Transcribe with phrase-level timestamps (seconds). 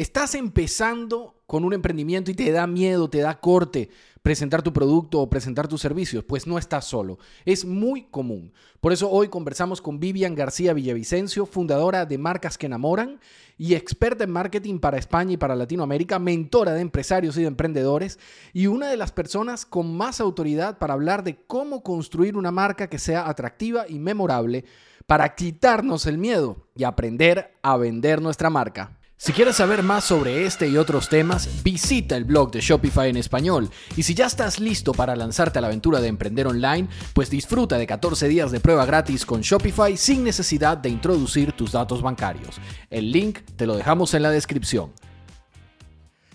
[0.00, 3.90] Estás empezando con un emprendimiento y te da miedo, te da corte
[4.22, 6.24] presentar tu producto o presentar tus servicios.
[6.24, 7.18] Pues no estás solo.
[7.44, 8.54] Es muy común.
[8.80, 13.20] Por eso hoy conversamos con Vivian García Villavicencio, fundadora de Marcas que Enamoran
[13.58, 18.18] y experta en marketing para España y para Latinoamérica, mentora de empresarios y de emprendedores
[18.54, 22.88] y una de las personas con más autoridad para hablar de cómo construir una marca
[22.88, 24.64] que sea atractiva y memorable
[25.06, 28.96] para quitarnos el miedo y aprender a vender nuestra marca.
[29.22, 33.18] Si quieres saber más sobre este y otros temas, visita el blog de Shopify en
[33.18, 33.68] español.
[33.94, 37.76] Y si ya estás listo para lanzarte a la aventura de emprender online, pues disfruta
[37.76, 42.56] de 14 días de prueba gratis con Shopify sin necesidad de introducir tus datos bancarios.
[42.88, 44.90] El link te lo dejamos en la descripción.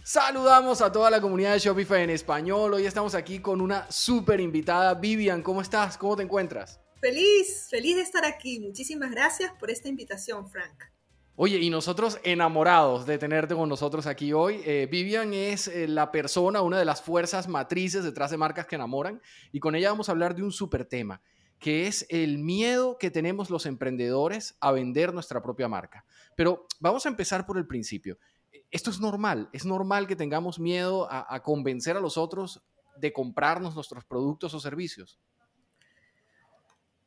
[0.03, 2.71] Saludamos a toda la comunidad de Shopify en español.
[2.75, 4.93] Hoy estamos aquí con una súper invitada.
[4.93, 5.97] Vivian, ¿cómo estás?
[5.97, 6.79] ¿Cómo te encuentras?
[7.01, 8.59] Feliz, feliz de estar aquí.
[8.59, 10.94] Muchísimas gracias por esta invitación, Frank.
[11.37, 14.61] Oye, y nosotros enamorados de tenerte con nosotros aquí hoy.
[14.63, 18.75] Eh, Vivian es eh, la persona, una de las fuerzas matrices detrás de marcas que
[18.75, 21.21] enamoran, y con ella vamos a hablar de un súper tema,
[21.59, 26.05] que es el miedo que tenemos los emprendedores a vender nuestra propia marca.
[26.37, 28.17] Pero vamos a empezar por el principio.
[28.71, 32.63] Esto es normal, es normal que tengamos miedo a convencer a los otros
[32.95, 35.19] de comprarnos nuestros productos o servicios.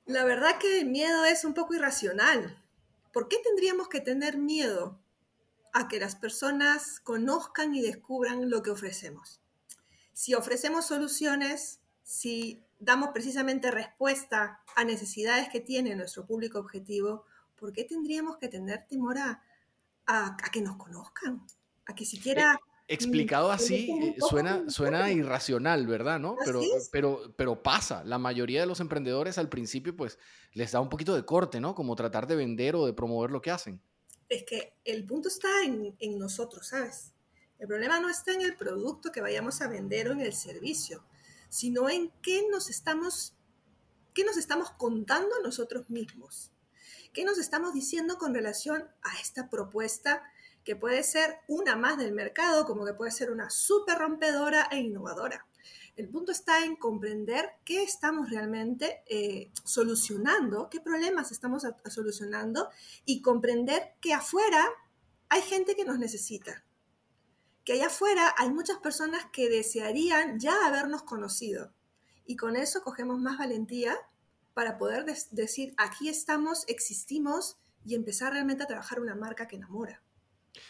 [0.05, 2.63] La verdad que el miedo es un poco irracional
[3.19, 4.97] ¿por qué tendríamos que tener miedo
[5.73, 9.41] a que las personas conozcan y descubran lo que ofrecemos?
[10.13, 17.25] Si ofrecemos soluciones, si damos precisamente respuesta a necesidades que tiene nuestro público objetivo,
[17.59, 19.43] ¿por qué tendríamos que tener temor a,
[20.53, 21.45] que nos conozcan?
[21.87, 26.19] A que siquiera explicado así eh, suena, suena irracional, ¿verdad?
[26.19, 26.37] ¿No?
[26.45, 28.03] Pero, pero, pero pasa.
[28.05, 30.19] La mayoría de los emprendedores al principio, pues,
[30.55, 31.75] les da un poquito de corte, ¿no?
[31.75, 33.81] Como tratar de vender o de promover lo que hacen.
[34.29, 37.13] Es que el punto está en, en nosotros, ¿sabes?
[37.59, 41.05] El problema no está en el producto que vayamos a vender o en el servicio,
[41.49, 43.35] sino en qué nos estamos,
[44.15, 46.53] qué nos estamos contando nosotros mismos.
[47.13, 50.23] ¿Qué nos estamos diciendo con relación a esta propuesta
[50.69, 54.77] que puede ser una más del mercado, como que puede ser una súper rompedora e
[54.77, 55.47] innovadora.
[55.97, 62.69] El punto está en comprender qué estamos realmente eh, solucionando, qué problemas estamos solucionando
[63.07, 64.63] y comprender que afuera
[65.31, 66.63] hay gente que nos necesita.
[67.65, 71.73] Que allá afuera hay muchas personas que desearían ya habernos conocido.
[72.27, 73.97] Y con eso cogemos más valentía
[74.53, 77.57] para poder decir, aquí estamos, existimos
[77.87, 80.03] y empezar realmente a trabajar una marca que enamora.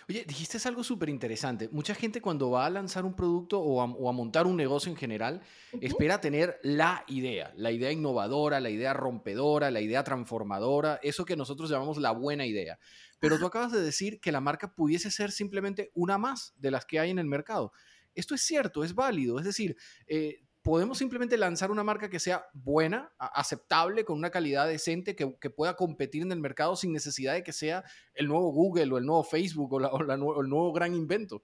[0.08, 1.68] Oye, dijiste algo súper interesante.
[1.70, 5.40] Mucha gente cuando va a lanzar un producto o a, montar un negocio en general,
[5.80, 11.36] espera tener la idea, la idea innovadora, la idea rompedora, la idea transformadora, eso que
[11.36, 12.78] nosotros llamamos la buena idea.
[13.20, 16.84] Pero tú acabas de decir que la marca pudiese ser simplemente una más de las
[16.84, 17.72] que hay en el mercado.
[18.14, 19.38] Esto es cierto, es válido.
[19.38, 19.76] Es decir,
[20.06, 25.48] eh, podemos simplemente lanzar una marca que sea buena, aceptable, con una calidad decente, que,
[25.48, 29.06] pueda competir en el mercado sin necesidad de que sea el nuevo Google o el
[29.06, 31.42] nuevo Facebook o, el nuevo gran invento.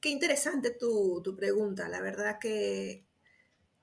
[0.00, 1.88] Qué interesante tu, tu, pregunta.
[1.88, 3.06] La verdad que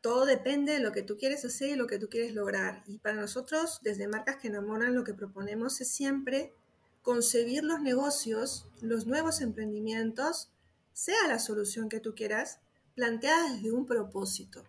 [0.01, 2.83] todo depende de lo que tú quieres hacer y lo que tú quieres lograr.
[2.85, 6.53] Y para nosotros, desde Marcas que Enamoran, lo que proponemos es siempre
[7.01, 10.51] concebir los negocios, los nuevos emprendimientos,
[10.91, 12.59] sea la solución que tú quieras,
[12.95, 14.63] planteada desde un propósito,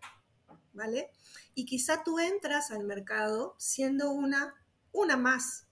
[0.72, 1.10] ¿vale?
[1.54, 4.54] Y quizá tú entras al mercado siendo una,
[4.92, 5.66] una más,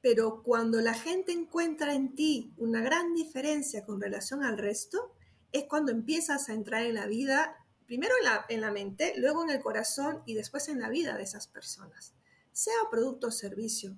[0.00, 5.14] pero cuando la gente encuentra en ti una gran diferencia con relación al resto,
[5.52, 9.44] es cuando empiezas a entrar en la vida, primero en la, en la mente, luego
[9.44, 12.14] en el corazón y después en la vida de esas personas,
[12.50, 13.96] sea producto o servicio.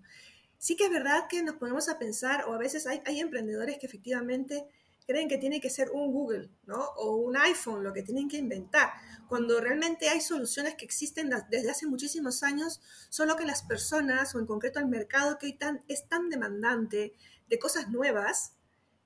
[0.58, 3.78] Sí que es verdad que nos ponemos a pensar, o a veces hay, hay emprendedores
[3.78, 4.68] que efectivamente
[5.06, 6.80] creen que tiene que ser un Google, ¿no?
[6.96, 8.92] O un iPhone lo que tienen que inventar,
[9.28, 14.38] cuando realmente hay soluciones que existen desde hace muchísimos años, solo que las personas, o
[14.38, 17.14] en concreto el mercado que es tan demandante
[17.48, 18.54] de cosas nuevas,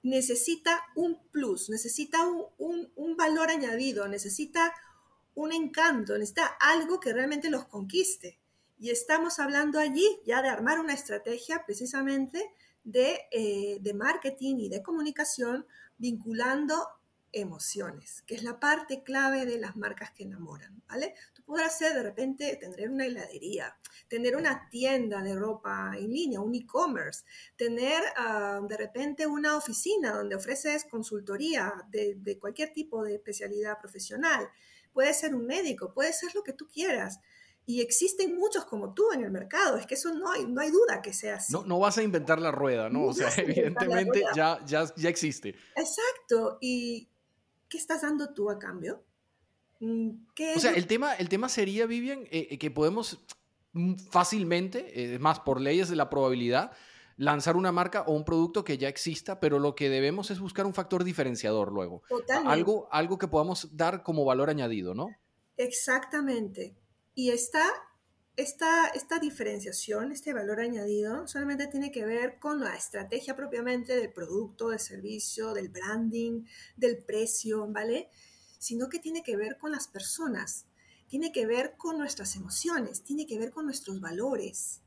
[0.03, 4.73] necesita un plus, necesita un valor añadido, necesita
[5.35, 8.38] un encanto, necesita algo que realmente los conquiste.
[8.79, 12.55] Y estamos hablando allí ya de armar una estrategia precisamente
[12.85, 15.67] de, eh, de, marketing y de comunicación
[15.99, 16.87] vinculando
[17.33, 21.15] emociones, que es la parte clave de las marcas que enamoran, ¿vale?
[21.35, 23.77] Tú podrás ser de repente tener una heladería,
[24.09, 27.25] tener una tienda de ropa en línea, un e-commerce,
[27.57, 33.79] tener ah, de repente una oficina donde ofreces consultoría de, de cualquier tipo de especialidad
[33.79, 34.49] profesional,
[34.93, 37.21] puede ser un médico, puede ser lo que tú quieras.
[37.69, 40.71] Y existen muchos como tú en el mercado, es que eso no hay, no hay
[40.71, 41.53] duda que sea así.
[41.53, 43.05] No, no vas a inventar la rueda, ¿no?
[43.05, 45.55] o sea, evidentemente ya, ya, ya existe.
[45.77, 46.57] Exacto.
[46.63, 47.11] ¿Y
[47.69, 49.05] qué estás dando tú a cambio?
[49.81, 50.13] Mm,
[50.57, 53.23] o sea, el tema, el tema sería, Vivian, eh, eh, que podemos
[53.75, 56.73] mm, fácilmente, es más, por leyes de la probabilidad,
[57.19, 60.65] lanzar una marca o un producto que ya exista, pero lo que debemos es buscar
[60.65, 62.01] un factor diferenciador luego.
[62.47, 65.11] Algo, algo que podamos dar como valor añadido, ¿no?
[65.59, 66.75] Exactamente.
[67.19, 67.69] Y esta,
[68.37, 74.13] esta, esta diferenciación, este valor añadido, solamente tiene que ver con la estrategia propiamente del
[74.13, 76.45] producto, del servicio, del branding,
[76.77, 78.09] del precio, ¿vale?
[78.61, 80.67] Sino que tiene que ver con las personas,
[81.09, 84.83] tiene que ver con nuestras emociones, tiene que ver con nuestros valores.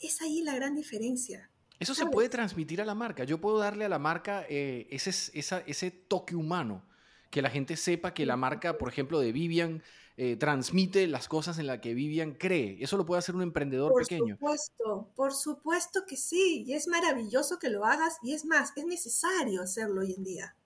[0.00, 1.48] Es ahí la gran diferencia.
[1.78, 3.22] Eso se puede transmitir a la marca.
[3.22, 6.84] Yo puedo darle a la marca eh, ese, ese toque humano,
[7.30, 9.84] que la gente sepa que la marca, por ejemplo, de Vivian,
[10.16, 12.76] eh, transmite las cosas en las que Vivian cree.
[12.80, 14.36] Eso lo puede hacer un emprendedor pequeño.
[14.38, 16.64] Por supuesto, por supuesto que sí.
[16.66, 18.18] Y es maravilloso que lo hagas.
[18.22, 20.56] Y es más, es necesario hacerlo hoy en día.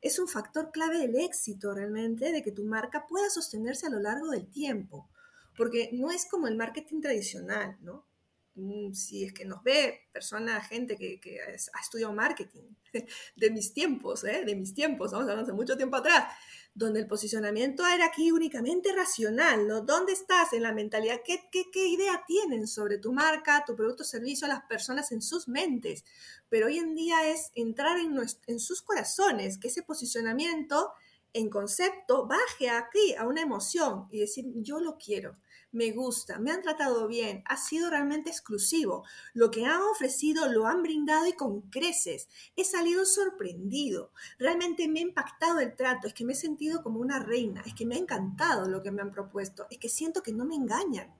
[0.00, 4.00] Es un factor clave del éxito realmente, de que tu marca pueda sostenerse a lo
[4.00, 5.10] largo del tiempo.
[5.56, 8.06] Porque no es como el marketing tradicional, ¿no?
[8.54, 12.62] Mm, si es que nos ve persona, gente que, que ha estudiado marketing,
[13.36, 14.44] de mis tiempos, ¿eh?
[14.44, 16.34] de mis tiempos, vamos a hablar hace mucho tiempo atrás,
[16.80, 19.82] donde el posicionamiento era aquí únicamente racional, ¿no?
[19.82, 21.20] ¿Dónde estás en la mentalidad?
[21.22, 25.20] ¿Qué, qué, qué idea tienen sobre tu marca, tu producto o servicio las personas en
[25.20, 26.04] sus mentes?
[26.48, 28.16] Pero hoy en día es entrar en,
[28.46, 30.92] en sus corazones, que ese posicionamiento
[31.34, 35.36] en concepto baje aquí a una emoción y decir, yo lo quiero
[35.72, 39.04] me gusta, me han tratado bien, ha sido realmente exclusivo.
[39.34, 42.28] Lo que han ofrecido lo han brindado y con creces.
[42.56, 44.12] He salido sorprendido.
[44.38, 47.74] Realmente me ha impactado el trato, es que me he sentido como una reina, es
[47.74, 50.56] que me ha encantado lo que me han propuesto, es que siento que no me
[50.56, 51.14] engañan,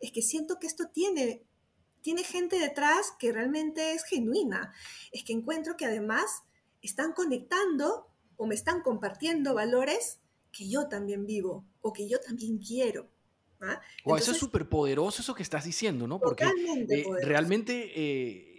[0.00, 1.44] es que siento que esto tiene
[2.02, 4.74] tiene gente detrás que realmente es genuina.
[5.12, 6.42] Es que encuentro que además
[6.82, 10.18] están conectando o me están compartiendo valores
[10.50, 13.08] que yo también vivo o que yo también quiero.
[13.62, 13.80] ¿Ah?
[14.18, 16.18] eso es súper poderoso eso que estás diciendo, ¿no?
[16.18, 18.52] Porque eh, realmente eh,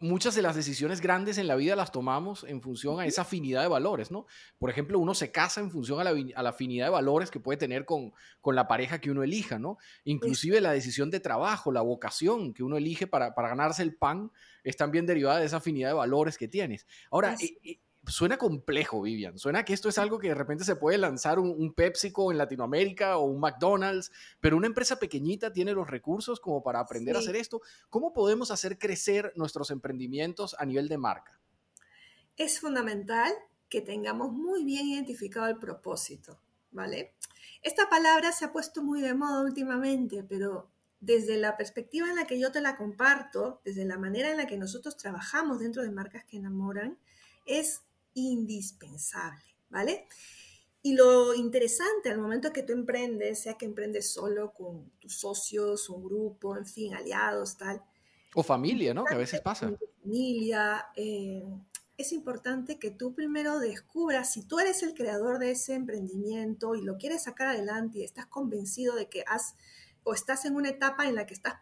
[0.00, 3.62] muchas de las decisiones grandes en la vida las tomamos en función a esa afinidad
[3.62, 4.26] de valores, ¿no?
[4.58, 7.84] Por ejemplo, uno se casa en función a la, afinidad de valores que puede tener
[7.84, 9.78] con, con, la pareja que uno elija, ¿no?
[10.04, 14.30] Inclusive la decisión de trabajo, la vocación que uno elige para, para ganarse el pan
[14.62, 16.86] es también derivada de esa afinidad de valores que tienes.
[17.10, 17.36] Ahora,
[18.08, 19.38] suena complejo, Vivian.
[19.38, 23.18] Suena que esto es algo que de repente se puede lanzar un, PepsiCo en Latinoamérica
[23.18, 24.10] o un McDonald's,
[24.40, 27.60] pero una empresa pequeñita tiene los recursos como para aprender a hacer esto.
[27.90, 31.40] ¿Cómo podemos hacer crecer nuestros emprendimientos a nivel de marca?
[32.36, 33.32] Es fundamental
[33.68, 36.40] que tengamos muy bien identificado el propósito,
[36.70, 37.14] ¿vale?
[37.62, 40.70] Esta palabra se ha puesto muy de moda últimamente, pero
[41.00, 44.46] desde la perspectiva en la que yo te la comparto, desde la manera en la
[44.46, 46.98] que nosotros trabajamos dentro de marcas que enamoran,
[47.46, 47.82] es
[48.14, 50.06] indispensable, ¿vale?
[50.82, 55.90] Y lo interesante al momento que tú emprendes, sea que emprendes solo con tus socios,
[55.90, 57.82] un grupo, en fin, aliados, tal.
[58.34, 59.04] O familia, ¿no?
[59.04, 59.72] Que a veces pasa.
[60.02, 60.86] Familia.
[60.94, 61.42] Eh,
[61.96, 66.82] es importante que tú primero descubras si tú eres el creador de ese emprendimiento y
[66.82, 69.56] lo quieres sacar adelante y estás convencido de que has
[70.08, 71.56] o estás en una etapa en la que estás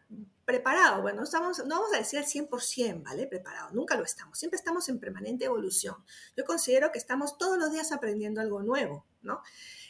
[0.44, 1.02] preparado.
[1.02, 1.30] Bueno, no,
[1.68, 3.26] vamos a decir al 100%, ¿vale?
[3.26, 4.38] Preparado, nunca lo estamos.
[4.38, 5.96] Siempre estamos en permanente evolución.
[6.36, 9.40] Yo considero que estamos todos los días aprendiendo algo nuevo, ¿no?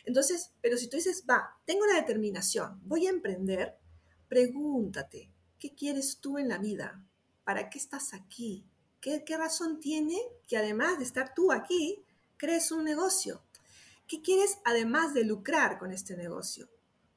[0.06, 3.76] Entonces, pero si tú dices, va, tengo la determinación, voy a emprender,
[4.26, 7.04] pregúntate, ¿qué quieres tú en la vida?
[7.44, 8.64] ¿Para qué estás aquí?
[9.02, 10.16] ¿Qué, qué razón tiene
[10.48, 12.02] que además de estar tú aquí,
[12.38, 13.42] crees un negocio?
[14.08, 16.70] ¿Qué quieres además de lucrar con este negocio?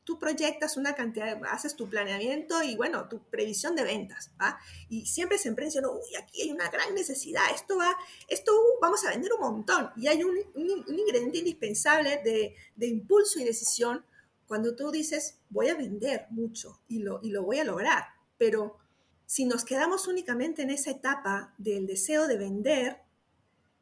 [0.10, 4.58] Tú proyectas una cantidad, haces tu planeamiento y bueno, tu previsión de ventas, ¿va?
[4.89, 7.96] Y siempre se emprende uy, aquí hay una gran necesidad, esto va,
[8.28, 9.92] esto uh, vamos a vender un montón.
[9.96, 14.04] Y hay un, ingrediente indispensable de, de, impulso y decisión
[14.48, 18.06] cuando tú dices, voy a vender mucho y lo, y lo voy a lograr.
[18.39, 18.80] Pero
[19.28, 22.98] si nos quedamos únicamente en esa etapa del deseo de vender,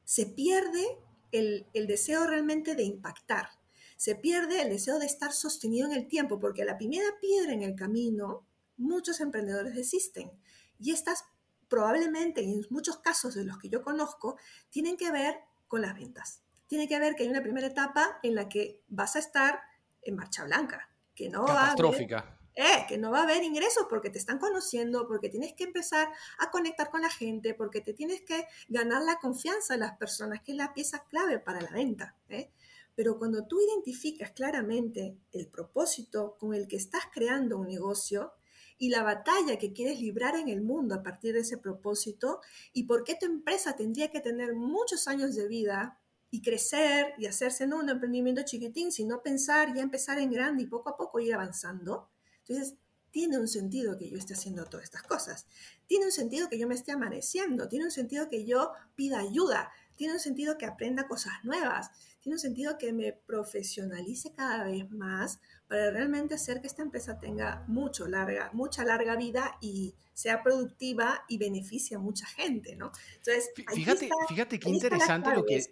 [0.03, 0.98] se pierde
[1.31, 3.56] el, el deseo realmente de impactar
[3.97, 7.63] se pierde el deseo de estar sostenido en el tiempo, porque la primera piedra en
[7.63, 8.45] el camino,
[8.77, 10.31] muchos emprendedores desisten.
[10.79, 11.25] Y estas
[11.67, 14.37] probablemente, en muchos casos de los que yo conozco,
[14.69, 16.41] tienen que ver con las ventas.
[16.67, 19.61] Tiene que ver que hay una primera etapa en la que vas a estar
[20.01, 23.85] en marcha blanca, que no va a haber, eh, que no va a haber ingresos
[23.89, 26.07] porque te están conociendo, porque tienes que empezar
[26.39, 30.41] a conectar con la gente, porque te tienes que ganar la confianza de las personas,
[30.41, 32.15] que es la pieza clave para la venta.
[32.29, 32.51] ¿eh?
[32.97, 38.33] Pero cuando tú identificas claramente el propósito con el que estás creando un negocio
[38.79, 42.41] y la batalla que quieres librar en el mundo a partir de ese propósito
[42.73, 45.99] y por qué tu empresa tendría que tener muchos años de vida
[46.31, 50.65] y crecer y hacerse no un emprendimiento chiquitín, sino pensar y empezar en grande y
[50.65, 52.09] poco a poco ir avanzando.
[52.47, 52.77] Entonces,
[53.11, 55.45] tiene un sentido que yo esté haciendo todas estas cosas.
[55.85, 57.67] Tiene un sentido que yo me esté amaneciendo.
[57.67, 59.71] Tiene un sentido que yo pida ayuda.
[59.97, 61.91] Tiene un sentido que aprenda cosas nuevas.
[62.21, 67.19] Tiene un sentido que me profesionalice cada vez más para realmente hacer que esta empresa
[67.19, 72.91] tenga mucho larga, mucha larga vida y sea productiva y beneficie a mucha gente, ¿no?
[73.15, 75.63] Entonces, fíjate, fíjate qué interesante lo que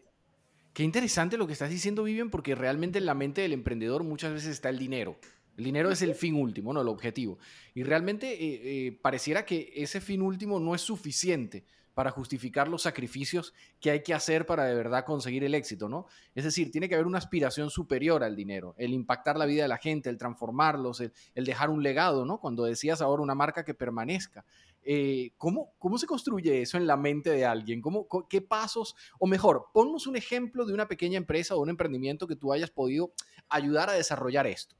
[0.75, 4.34] Qué interesante lo que estás diciendo, Vivian, porque realmente en la mente del emprendedor muchas
[4.34, 5.17] veces está el dinero.
[5.55, 7.39] El dinero es el fin último, no el objetivo.
[7.74, 11.63] Y realmente eh, eh, pareciera que ese fin último no es suficiente
[11.96, 16.06] para justificar los sacrificios que hay que hacer para de verdad conseguir el éxito, ¿no?
[16.36, 19.70] Es decir, tiene que haber una aspiración superior al dinero, el impactar la vida de
[19.70, 22.40] la gente, el transformarlos, el, dejar un legado, ¿no?
[22.40, 24.46] Cuando decías ahora una marca que permanezca.
[24.84, 27.82] Eh, ¿cómo, ¿Cómo se construye eso en la mente de alguien?
[27.82, 28.96] ¿Cómo, ¿Qué pasos?
[29.18, 32.70] O mejor, ponnos un ejemplo de una pequeña empresa o un emprendimiento que tú hayas
[32.72, 33.14] podido
[33.48, 34.75] ayudar a desarrollar esto.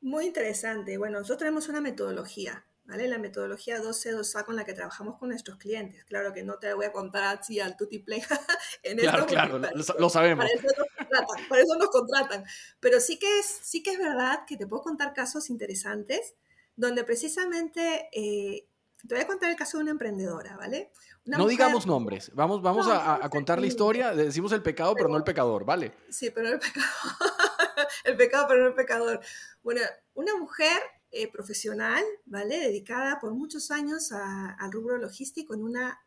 [0.00, 0.96] Muy interesante.
[0.96, 3.08] Bueno, nosotros tenemos una metodología, ¿vale?
[3.08, 6.04] La metodología 12-2A con la que trabajamos con nuestros clientes.
[6.04, 8.22] Claro que no te voy a contar así al tutiplay
[8.82, 10.44] en Claro, claro, lo, sabemos.
[10.44, 12.44] Para eso, nos contratan, para eso nos contratan.
[12.80, 16.34] Pero sí que, es, sí que es verdad que te puedo contar casos interesantes
[16.76, 18.08] donde precisamente...
[18.12, 18.68] Eh,
[19.06, 20.90] te voy a contar el caso de una emprendedora, ¿vale?
[21.26, 25.18] no digamos nombres, vamos, vamos a, contar la historia, decimos el pecado, pero, pero no
[25.18, 25.92] el pecador, ¿vale?
[26.08, 26.86] Sí, pero no el pecado.
[28.04, 29.20] el pecado, pero no el pecador.
[29.62, 29.82] Bueno,
[30.14, 30.78] una mujer
[31.22, 32.58] eh, profesional, ¿vale?
[32.58, 36.00] Dedicada por muchos años al rubro logístico en una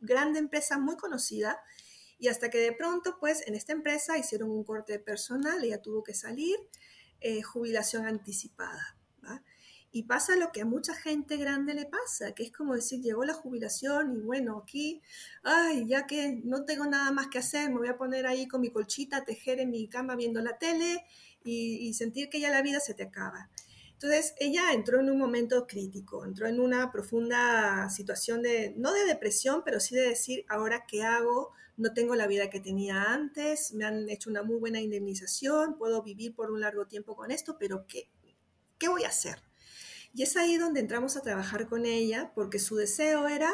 [0.00, 1.60] grande empresa muy conocida.
[2.18, 6.02] Y hasta que de pronto, pues, en esta empresa hicieron un corte personal, ella tuvo
[6.02, 6.56] que salir,
[7.20, 8.96] eh, jubilación anticipada.
[9.24, 9.42] ¿va?
[9.90, 13.24] Y pasa lo que a mucha gente grande le pasa, que es como decir, llegó
[13.24, 15.00] la jubilación y bueno, aquí,
[15.42, 18.60] ay, ya que no tengo nada más que hacer, me voy a poner ahí con
[18.60, 21.04] mi colchita tejer en mi cama viendo la tele
[21.42, 23.48] y, sentir que ya la vida se te acaba.
[24.00, 29.04] Entonces, ella entró en un momento crítico, entró en una profunda situación de, no de
[29.04, 33.72] depresión, pero sí de decir, ahora qué hago, no tengo la vida que tenía antes,
[33.72, 37.56] me han hecho una muy buena indemnización, puedo vivir por un largo tiempo con esto,
[37.58, 38.08] pero ¿qué,
[38.78, 39.42] qué voy a hacer?
[40.14, 43.52] Y es ahí donde entramos a trabajar con ella, porque su deseo era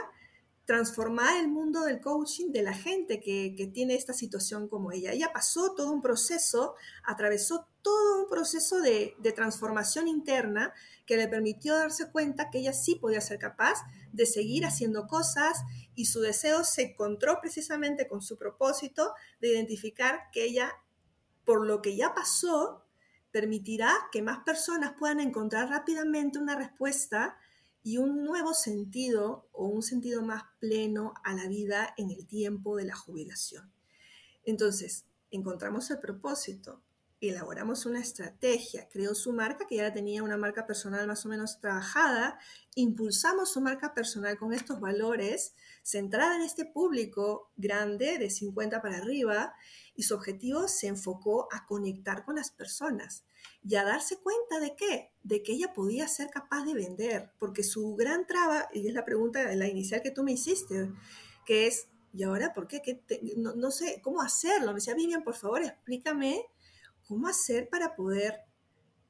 [0.64, 5.12] transformar el mundo del coaching de la gente que, tiene esta situación como ella.
[5.12, 10.72] Ella pasó todo un proceso, atravesó todo un proceso de, de, transformación interna
[11.06, 15.62] que le permitió darse cuenta que ella sí podía ser capaz de seguir haciendo cosas
[15.94, 20.72] y su deseo se encontró precisamente con su propósito de identificar que ella,
[21.44, 22.84] por lo que ya pasó,
[23.34, 27.36] permitirá que más personas puedan encontrar rápidamente una respuesta
[27.84, 32.76] y un nuevo sentido o un sentido más pleno a la vida en el tiempo
[32.76, 33.70] de la jubilación.
[34.44, 36.82] Entonces, encontramos el propósito,
[37.28, 41.60] elaboramos una estrategia, creó su marca, que ya tenía una marca personal más o menos
[41.60, 42.38] trabajada,
[42.74, 48.98] impulsamos su marca personal con estos valores, centrada en este público grande de 50 para
[48.98, 49.54] arriba,
[49.94, 53.24] y su objetivo se enfocó a conectar con las personas
[53.62, 57.62] y a darse cuenta de qué, de que ella podía ser capaz de vender, porque
[57.62, 60.90] su gran traba, y es la pregunta, la inicial que tú me hiciste,
[61.46, 63.02] que es, ¿y ahora por qué?
[63.36, 64.68] no, no, sé cómo hacerlo.
[64.68, 66.46] Me decía, Vivian, por favor, explícame
[67.14, 68.40] cómo hacer para poder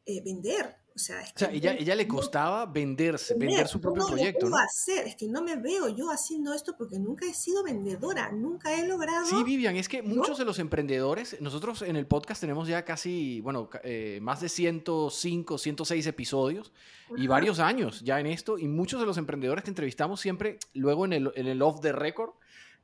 [0.04, 0.76] eh, vender.
[0.94, 4.48] O sea, es que ella, ella, le costaba venderse, vender, su propio proyecto.
[4.48, 4.56] ¿no?
[4.56, 5.08] hacer?
[5.08, 8.86] Es que no me veo yo haciendo esto porque nunca he sido vendedora, nunca he
[8.86, 9.26] logrado.
[9.26, 13.40] Sí, Vivian, es que muchos de los emprendedores, nosotros en el podcast tenemos ya casi,
[13.40, 16.72] bueno, eh, más de 105, 106 episodios
[17.16, 18.56] y varios años ya en esto.
[18.56, 21.90] Y muchos de los emprendedores que entrevistamos siempre, luego en el, en el off the
[21.90, 22.34] record,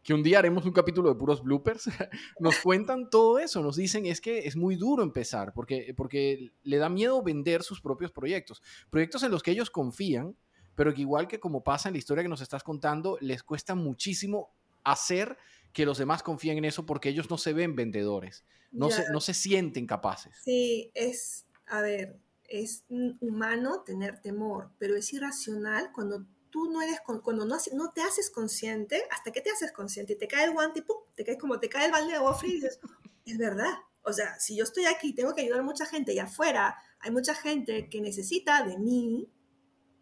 [0.03, 1.85] que un día haremos un capítulo de puros bloopers,
[2.41, 6.79] nos cuentan todo eso, nos dicen es que es muy duro empezar porque, porque le
[6.79, 10.37] da miedo vender sus propios proyectos, proyectos en los que ellos confían,
[10.75, 13.75] pero que igual que como pasa en la historia que nos estás contando, les cuesta
[13.75, 14.55] muchísimo
[14.85, 15.37] hacer
[15.73, 19.21] que los demás confíen en eso porque ellos no se ven vendedores, no, se, no
[19.21, 20.35] se sienten capaces.
[20.43, 27.01] Sí, es, a ver, es humano tener temor, pero es irracional cuando tú no eres,
[27.01, 30.53] cuando no, no te haces consciente, hasta que te haces consciente y te cae el
[30.53, 32.81] guante y pum, te caes como te cae el balde de agua fría y dices,
[33.25, 33.75] es verdad.
[34.03, 37.11] O sea, si yo estoy aquí, tengo que ayudar a mucha gente y afuera hay
[37.11, 39.33] mucha gente que necesita de mí,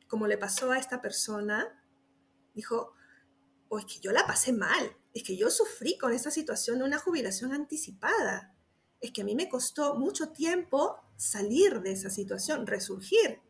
[0.08, 1.84] como le pasó a esta persona,
[2.54, 2.94] dijo,
[3.68, 6.84] o es que yo la pasé mal, es que yo sufrí con esta situación de
[6.84, 8.54] una jubilación anticipada,
[9.00, 13.40] es que a mí me costó mucho tiempo salir de esa situación, resurgir.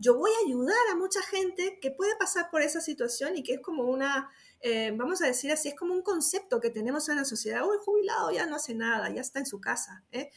[0.00, 3.54] Yo voy a ayudar a mucha gente que puede pasar por esa situación y que
[3.54, 7.16] es como una, eh, vamos a decir así, es como un concepto que tenemos en
[7.16, 10.04] la sociedad, oh, jubilado ya no hace nada, ya está en su casa.
[10.12, 10.30] ¿eh?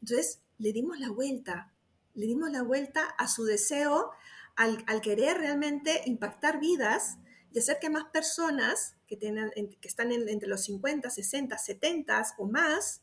[0.00, 1.72] Entonces, le dimos la vuelta,
[2.14, 4.10] le dimos la vuelta a su deseo
[4.56, 7.18] al, querer realmente impactar vidas
[7.52, 12.46] y hacer que más personas que, tengan, que están entre los 50, 60, 70 o
[12.46, 13.02] más,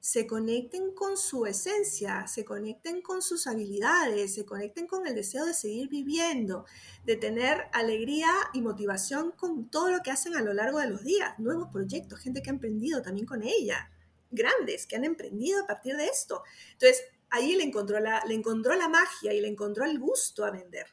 [0.00, 5.44] se conecten con su esencia, se conecten con sus habilidades, se conecten con el deseo
[5.44, 6.64] de seguir viviendo,
[7.04, 11.04] de tener alegría y motivación con todo lo que hacen a lo largo de los
[11.04, 13.90] días, nuevos proyectos, gente que ha emprendido también con ella,
[14.30, 16.42] grandes que han emprendido a partir de esto.
[16.72, 20.50] Entonces, ahí le encontró la, le encontró la magia y le encontró el gusto a
[20.50, 20.86] vender.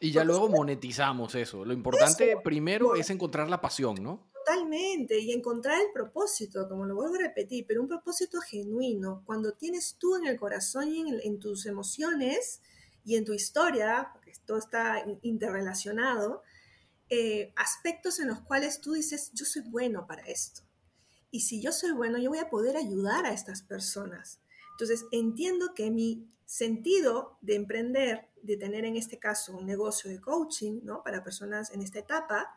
[0.00, 1.64] Y ya luego monetizamos eso.
[1.64, 4.29] Lo importante primero es encontrar la pasión, ¿no?
[4.50, 9.52] Totalmente, y encontrar el propósito, como lo vuelvo a repetir, pero un propósito genuino, cuando
[9.52, 12.60] tienes tú en el corazón y en, tus emociones
[13.04, 16.42] y en tu historia, porque todo está interrelacionado,
[17.10, 20.62] eh, aspectos en los cuales tú dices, yo soy bueno para esto.
[21.30, 24.40] Y si yo soy bueno, yo voy a poder ayudar a estas personas.
[24.72, 30.20] Entonces, entiendo que mi sentido de emprender, de tener en este caso un negocio de
[30.20, 31.04] coaching, ¿no?
[31.04, 32.52] Para personas en esta etapa,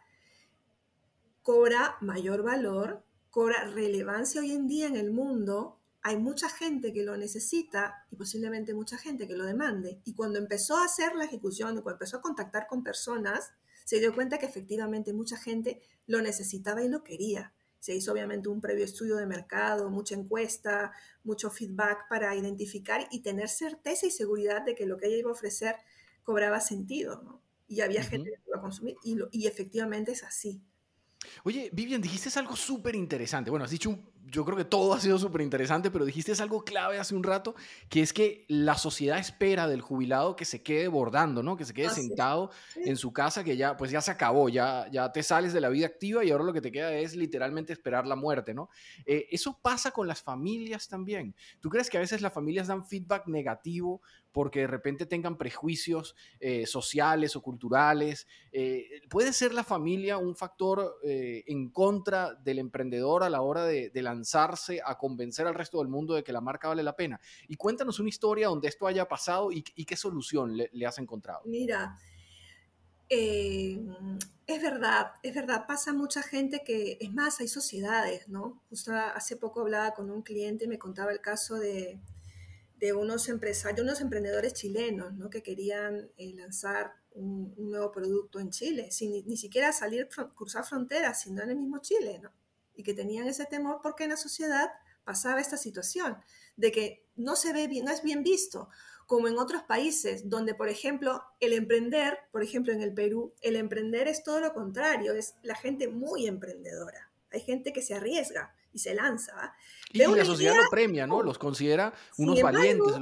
[1.43, 5.79] cobra mayor valor, cobra relevancia hoy en día en el mundo.
[6.01, 10.01] Hay mucha gente que lo necesita y posiblemente mucha gente que lo demande.
[10.05, 13.53] Y cuando empezó a hacer la ejecución, cuando empezó a contactar con personas,
[13.85, 17.53] se dio cuenta que efectivamente mucha gente lo necesitaba y lo quería.
[17.79, 20.93] Se hizo obviamente un previo estudio de mercado, mucha encuesta,
[21.25, 25.29] mucho feedback para identificar y tener certeza y seguridad de que lo que ella iba
[25.29, 25.75] a ofrecer
[26.23, 30.61] cobraba sentido, Y había gente que lo iba a consumir y, y efectivamente es así.
[31.43, 33.49] Oye, Vivian, dijiste algo súper interesante.
[33.49, 36.63] Bueno, has dicho un yo creo que todo ha sido súper interesante, pero dijiste algo
[36.63, 37.55] clave hace un rato,
[37.87, 41.55] que es que la sociedad espera del jubilado que se quede bordando, ¿no?
[41.55, 45.11] Que se quede sentado en su casa, que ya, pues ya se acabó, ya, ya
[45.11, 48.07] te sales de la vida activa y ahora lo que te queda es literalmente esperar
[48.07, 48.69] la muerte, ¿no?
[49.05, 51.35] Eh, eso pasa con las familias también.
[51.59, 54.01] ¿Tú crees que a veces las familias dan feedback negativo
[54.33, 58.27] porque de repente tengan prejuicios eh, sociales o culturales?
[58.51, 63.91] Eh, ¿Puede ser la familia un factor en contra del emprendedor a la hora de,
[64.01, 67.19] lanzarse a convencer al resto del mundo de que la marca vale la pena.
[67.47, 71.41] Y cuéntanos una historia donde esto haya pasado y, qué solución le, has encontrado.
[71.45, 71.97] Mira,
[73.09, 73.79] eh,
[74.47, 78.61] es verdad, es verdad, pasa mucha gente que, es más, hay sociedades, ¿no?
[78.69, 81.99] Justo hace poco hablaba con un cliente y me contaba el caso de,
[82.83, 85.29] de unos empresarios, unos emprendedores chilenos, ¿no?
[85.29, 91.21] Que querían eh, lanzar un, nuevo producto en Chile, sin ni, siquiera salir, cruzar fronteras,
[91.21, 92.33] sino en el mismo Chile, ¿no?
[92.75, 94.69] y que tenían ese temor porque en la sociedad
[95.05, 96.17] pasaba esta situación
[96.57, 98.67] de que no se ve bien, no es bien visto,
[99.05, 103.55] como en otros países donde, por ejemplo, el emprender, por ejemplo, en el Perú, el
[103.55, 107.11] emprender es todo lo contrario, es la gente muy emprendedora.
[107.31, 109.55] Hay gente que se arriesga y se lanza.
[109.91, 111.21] Y, la sociedad lo premia, ¿no?
[111.21, 112.93] Los considera unos valientes.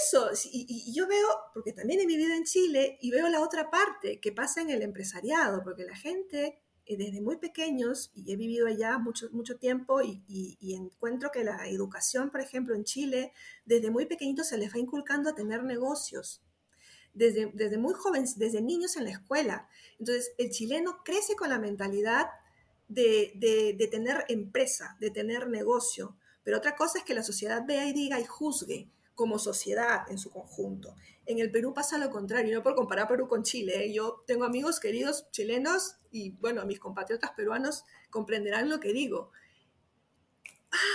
[0.00, 3.70] Eso, y, y, yo veo, porque también he vivido en Chile, y veo la otra
[3.70, 8.36] parte que pasa en el empresariado, porque la gente eh, desde muy pequeños, y he
[8.36, 13.32] vivido allá mucho, mucho tiempo, y, encuentro que la educación, por ejemplo, en Chile,
[13.64, 16.42] desde muy pequeñitos se les va inculcando a tener negocios.
[17.14, 19.68] Desde, desde muy jóvenes, desde niños en la escuela.
[20.00, 22.26] Entonces, el chileno crece con la mentalidad
[22.88, 23.32] de,
[23.78, 26.16] de, tener empresa, de tener negocio.
[26.42, 30.18] Pero otra cosa es que la sociedad vea y diga y juzgue como sociedad en
[30.18, 30.94] su conjunto.
[31.26, 33.86] En el Perú pasa lo contrario, no por comparar Perú con Chile.
[33.86, 33.92] ¿eh?
[33.92, 39.30] Yo tengo amigos queridos chilenos y, bueno, mis compatriotas peruanos comprenderán lo que digo.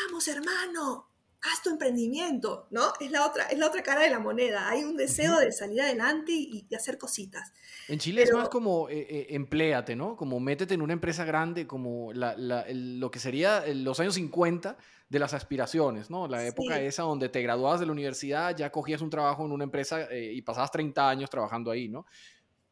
[0.06, 1.09] Vamos, hermano,
[1.42, 2.94] haz tu emprendimiento, ¿no?
[3.00, 4.70] Es la otra, es la otra cara de la moneda.
[4.70, 7.54] Hay un deseo de salir adelante y, hacer cositas.
[7.88, 10.16] En Chile es más como eh, eh, empléate, ¿no?
[10.16, 14.78] Como métete en una empresa grande, como lo que sería los años 50
[15.10, 16.28] de las aspiraciones, ¿no?
[16.28, 19.64] La época esa donde te graduabas de la universidad, ya cogías un trabajo en una
[19.64, 22.06] empresa eh, y pasabas 30 años trabajando ahí, ¿no?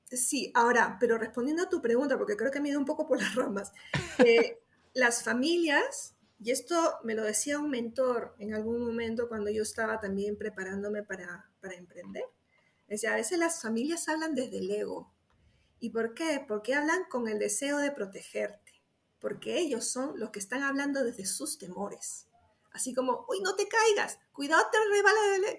[0.10, 3.08] Sí, ahora, pero respondiendo a tu pregunta, porque creo que me he ido un poco
[3.08, 3.74] por las ramas,
[4.94, 10.00] las familias y esto me lo decía un mentor en algún momento cuando yo estaba
[10.00, 12.26] también preparándome para, para emprender.
[12.88, 15.12] Decía, a veces las familias hablan desde el ego.
[15.80, 16.44] ¿Y por qué?
[16.48, 18.82] Porque hablan con el deseo de protegerte.
[19.20, 22.28] Porque ellos son los que están hablando desde sus temores.
[22.72, 24.78] Así como, uy, no te caigas, cuidado te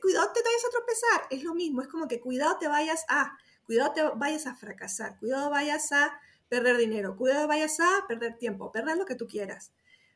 [0.01, 1.27] cuidado te vayas a tropezar.
[1.31, 3.37] Es lo mismo, es como que cuidado te vayas a,
[3.67, 8.71] cuidado te vayas a fracasar, cuidado vayas a perder dinero, cuidado vayas a perder tiempo,
[8.71, 9.73] perder lo que tú quieras.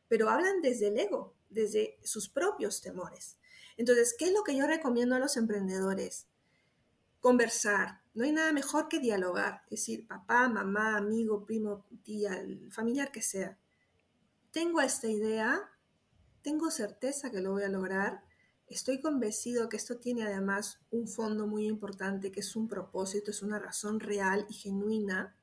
[0.07, 3.37] Pero hablan desde el ego, desde sus propios temores.
[3.77, 6.27] Entonces, ¿qué es lo que yo recomiendo a los emprendedores?
[7.19, 8.01] Conversar.
[8.13, 9.63] No hay nada mejor que dialogar.
[9.65, 13.57] Es decir, papá, mamá, amigo, primo, tía, familiar que sea.
[14.51, 15.71] Tengo esta idea,
[16.43, 18.23] tengo certeza que lo voy a lograr.
[18.67, 23.41] Estoy convencido que esto tiene además un fondo muy importante, que es un propósito, es
[23.41, 25.35] una razón real y genuina.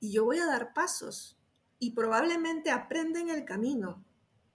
[0.00, 1.38] Y yo voy a dar pasos
[1.84, 4.02] y probablemente aprenda en el camino,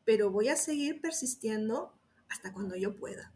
[0.04, 1.94] pero voy a seguir persistiendo
[2.28, 3.32] hasta cuando yo pueda.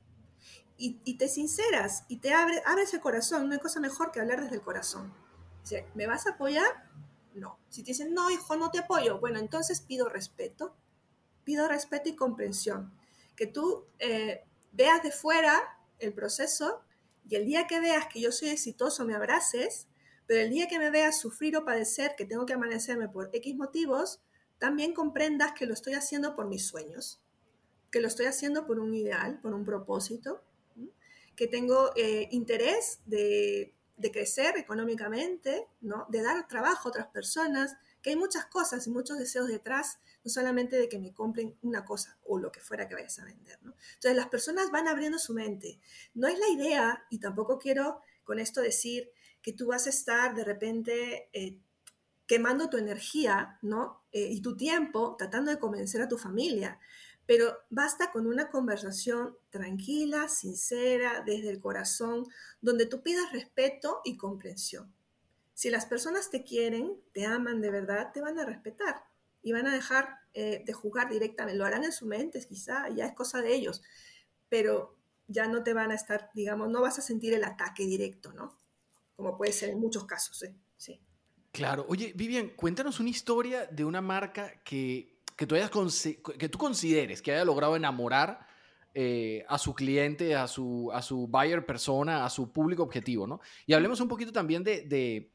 [0.78, 3.48] Y, te sinceras y te abre, abres el corazón.
[3.48, 5.14] No hay cosa mejor que hablar desde el corazón.
[5.94, 6.90] ¿Me vas a apoyar?
[7.36, 7.60] No.
[7.70, 10.76] Si te dicen, no, hijo, no te apoyo, bueno, entonces pido respeto.
[11.44, 12.92] Pido respeto y comprensión.
[13.36, 15.62] Que tú eh, veas de fuera
[16.00, 16.82] el proceso
[17.30, 19.88] y el día que veas que yo soy exitoso me abraces,
[20.28, 23.56] pero el día que me veas sufrir o padecer, que tengo que amanecerme por X
[23.56, 24.22] motivos,
[24.60, 27.24] también comprendas que lo estoy haciendo por mis sueños
[27.94, 30.44] que lo estoy haciendo por un ideal, por un propósito,
[31.36, 33.72] que tengo eh, interés de,
[34.12, 36.08] crecer económicamente, ¿no?
[36.10, 40.32] de dar trabajo a otras personas, que hay muchas cosas y muchos deseos detrás, no
[40.32, 43.60] solamente de que me compren una cosa o lo que fuera que vayas a vender.
[43.62, 45.80] Entonces las personas van abriendo su mente.
[46.16, 50.36] No es la idea, y tampoco quiero con esto decir que tú vas a estar
[50.36, 51.60] de repente eh,
[52.26, 54.04] quemando tu energía ¿no?
[54.12, 56.80] Eh, y tu tiempo tratando de convencer a tu familia.
[57.26, 62.26] Pero basta con una conversación tranquila, sincera, desde el corazón,
[62.62, 64.94] donde tú pidas respeto y comprensión.
[65.54, 69.04] Si las personas te quieren, te aman de verdad, te van a respetar
[69.42, 71.58] y van a dejar eh, de juzgar directamente.
[71.58, 73.84] Lo harán en su mente, quizá, ya es cosa de ellos,
[74.50, 78.34] pero ya no te van a estar, digamos, no vas a sentir el ataque directo,
[78.34, 78.58] ¿no?
[79.16, 80.56] Como puede ser en muchos casos, ¿eh?
[80.78, 81.00] Sí.
[81.52, 81.86] Claro.
[81.88, 85.72] Oye, Vivian, cuéntanos una historia de una marca que que tú, hayas
[86.38, 88.46] que tú consideres que haya logrado enamorar
[88.94, 93.42] eh, a su cliente, a su, a su buyer persona, a su público objetivo, ¿no?
[93.66, 95.33] Y hablemos un poquito también de, de,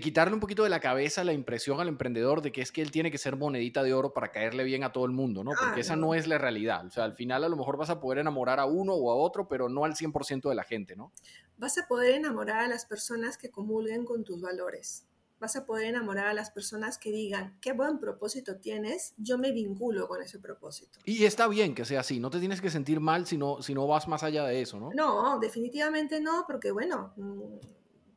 [0.00, 2.90] quitarle un poquito de la cabeza la impresión al emprendedor de que es que él
[2.90, 5.50] tiene que ser monedita de oro para caerle bien a todo el mundo, ¿no?
[5.58, 6.86] Porque esa no es la realidad.
[6.86, 9.14] O sea, al final a lo mejor vas a poder enamorar a uno o a
[9.14, 11.12] otro, pero no al 100% de la gente, ¿no?
[11.58, 15.06] Vas a poder enamorar a las personas que comulguen con tus valores
[15.42, 19.50] vas a poder enamorar a las personas que digan, qué buen propósito tienes, yo me
[19.50, 21.00] vinculo con ese propósito.
[21.04, 23.74] Y está bien que sea así, no te tienes que sentir mal si no, si
[23.74, 24.90] no vas más allá de eso, ¿no?
[24.94, 27.56] No, definitivamente no, porque bueno, mm,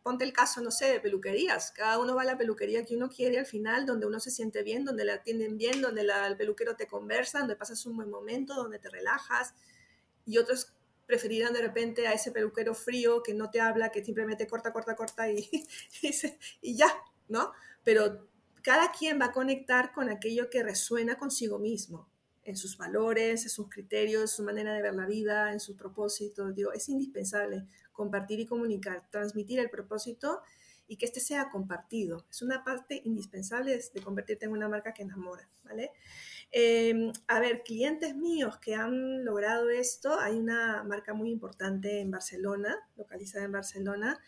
[0.06, 1.72] ponte el caso, no sé, de peluquerías.
[1.72, 4.62] Cada uno va a la peluquería que uno quiere al final, donde uno se siente
[4.62, 8.54] bien, donde le atienden bien, donde el peluquero te conversa, donde pasas un buen momento,
[8.54, 9.56] donde te relajas.
[10.28, 10.72] Y otros
[11.08, 14.96] preferirán de repente a ese peluquero frío que no te habla, que simplemente corta, corta,
[14.96, 15.40] corta y,
[16.04, 16.12] y,
[16.62, 16.96] y ya,
[17.28, 17.52] ¿no?
[17.84, 18.28] Pero
[18.62, 22.08] cada quien va a conectar con aquello que resuena consigo mismo,
[22.46, 25.76] en sus valores, en sus criterios, en su manera de ver la vida, en sus
[25.76, 26.56] propósitos.
[26.56, 30.42] Digo, es indispensable compartir y comunicar, transmitir el propósito
[30.88, 32.26] y que este sea compartido.
[32.30, 35.92] Es una parte indispensable de convertirte en una marca que enamora, ¿vale?
[36.52, 42.12] Em, a ver, clientes míos que han logrado esto, hay una marca muy importante en
[42.12, 44.22] Barcelona, localizada en Barcelona,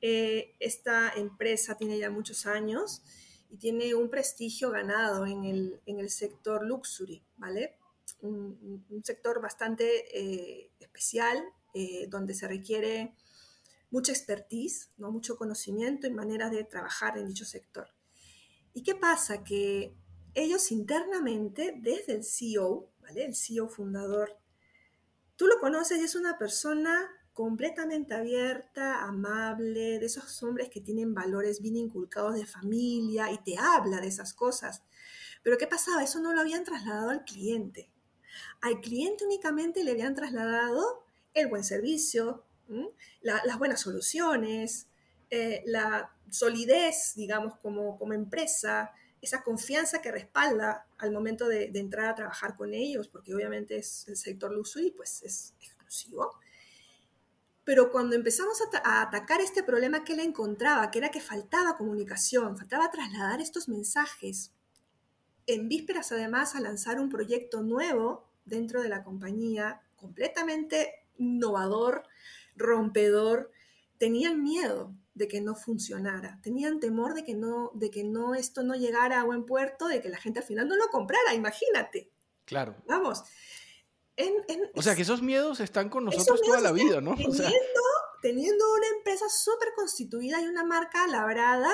[0.00, 3.02] eh, esta empresa tiene ya muchos años
[3.50, 7.76] y tiene un prestigio ganado en el, en el sector luxury, ¿vale?
[8.20, 11.42] Un, sector bastante eh, especial
[11.74, 13.14] eh, donde se requiere
[13.90, 15.10] mucha expertise, ¿no?
[15.10, 17.88] mucho conocimiento y maneras de trabajar en dicho sector.
[18.74, 19.44] ¿Y qué pasa?
[19.44, 19.94] Que
[20.34, 23.24] ellos internamente, desde el CEO, ¿vale?
[23.24, 24.38] El CEO fundador,
[25.36, 31.14] tú lo conoces y es una persona completamente abierta, amable, de esos hombres que tienen
[31.14, 34.82] valores bien inculcados de familia y te habla de esas cosas.
[35.44, 36.02] Pero ¿qué pasaba?
[36.02, 37.92] Eso no lo habían trasladado al cliente.
[38.60, 42.42] Al cliente únicamente le habían trasladado el buen servicio,
[43.20, 44.88] las buenas soluciones,
[45.30, 48.90] eh, la solidez, digamos, como, como empresa,
[49.22, 53.76] esa confianza que respalda al momento de, de, entrar a trabajar con ellos, porque obviamente
[53.76, 56.32] es el sector luxury, pues es exclusivo.
[57.68, 62.56] Pero cuando empezamos a, atacar este problema que él encontraba, que era que faltaba comunicación,
[62.56, 64.54] faltaba trasladar estos mensajes,
[65.46, 72.04] en vísperas además a lanzar un proyecto nuevo dentro de la compañía, completamente innovador,
[72.56, 73.50] rompedor,
[73.98, 78.62] tenían miedo de que no funcionara, tenían temor de que no, de que no esto
[78.62, 82.10] no llegara a buen puerto, de que la gente al final no lo comprara, imagínate.
[82.46, 82.76] Claro.
[82.86, 83.24] Vamos
[84.74, 87.14] o sea, que esos miedos están con nosotros toda la vida, ¿no?
[87.14, 87.82] Teniendo,
[88.22, 91.70] teniendo una empresa súper constituida y una marca labrada,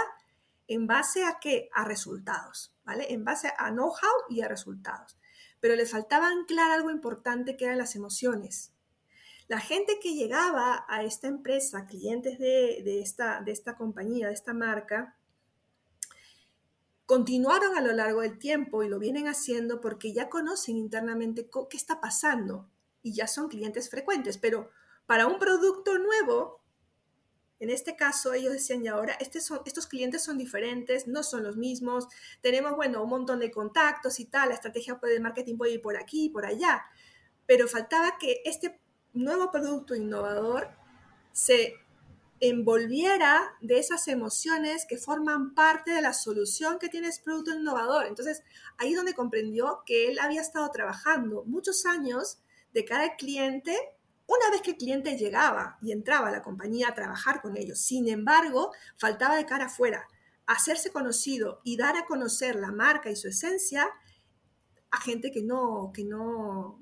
[0.66, 1.68] en base a qué?
[1.72, 3.12] A resultados, ¿vale?
[3.12, 5.18] En base a know-how y a resultados.
[5.60, 8.72] Pero le faltaba anclar algo importante que eran las emociones.
[9.46, 14.54] La gente que llegaba a esta empresa, clientes de, esta, de esta compañía, de esta
[14.54, 15.16] marca,
[17.06, 21.76] continuaron a lo largo del tiempo y lo vienen haciendo porque ya conocen internamente qué
[21.76, 22.68] está pasando
[23.02, 24.38] y ya son clientes frecuentes.
[24.38, 24.70] Pero
[25.06, 26.62] para un producto nuevo,
[27.60, 31.56] en este caso ellos decían, y ahora este estos clientes son diferentes, no son los
[31.56, 32.08] mismos,
[32.40, 35.96] tenemos, bueno, un montón de contactos y tal, la estrategia de marketing puede ir por
[35.96, 36.84] aquí, por allá,
[37.46, 38.80] pero faltaba que este
[39.12, 40.70] nuevo producto innovador
[41.32, 41.74] se
[42.48, 48.06] envolviera de esas emociones que forman parte de la solución que tiene producto innovador.
[48.06, 48.42] Entonces,
[48.78, 52.38] ahí donde comprendió que él había estado trabajando muchos años
[52.72, 53.76] de cada cliente
[54.26, 57.78] una vez que el cliente llegaba y entraba a la compañía a trabajar con ellos.
[57.80, 60.08] Sin embargo, faltaba de cara afuera
[60.46, 63.88] hacerse conocido y dar a conocer la marca y su esencia
[64.90, 66.80] a gente que no, que no,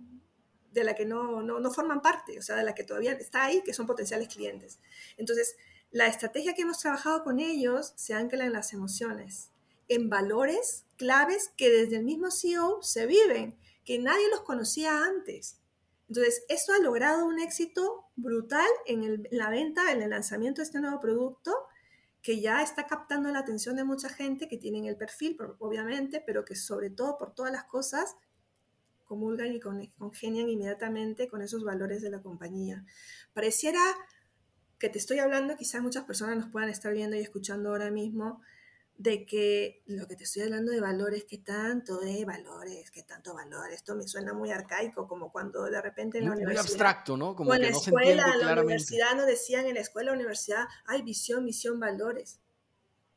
[0.72, 3.62] de la que no, no, forman parte, o sea, de la que todavía está ahí,
[3.62, 4.78] que son potenciales clientes.
[5.16, 5.56] Entonces,
[5.90, 9.50] la estrategia que hemos trabajado con ellos se ancla en las emociones,
[9.88, 15.58] en valores claves que desde el mismo CEO se viven, que nadie los conocía antes.
[16.08, 20.80] Entonces, esto ha logrado un éxito brutal en, la venta, en el lanzamiento de este
[20.80, 21.54] nuevo producto,
[22.22, 26.44] que ya está captando la atención de mucha gente que tienen el perfil, obviamente, pero
[26.44, 28.14] que sobre todo por todas las cosas
[29.12, 32.82] comulgan y congenian inmediatamente con esos valores de la compañía.
[33.34, 33.82] Pareciera
[34.78, 38.40] que te estoy hablando, quizás muchas personas nos puedan estar viendo y escuchando ahora mismo,
[38.96, 43.34] de que lo que te estoy hablando de valores, que tanto de valores, que tanto
[43.34, 46.62] valores, esto me suena muy arcaico, como cuando de repente en la universidad...
[46.62, 47.36] Muy abstracto, ¿no?
[47.36, 51.44] Como en la escuela, en la universidad nos decían en la escuela, universidad, hay visión,
[51.44, 52.40] misión, valores.